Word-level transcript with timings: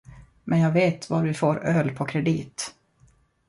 Men 0.43 0.59
jag 0.59 0.71
vet 0.71 1.09
var 1.09 1.23
vi 1.23 1.33
får 1.33 1.59
öl 1.63 1.91
på 1.95 2.05
kredit! 2.05 2.75